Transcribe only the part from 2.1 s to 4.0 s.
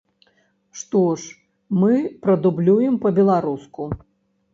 прадублюем па-беларуску.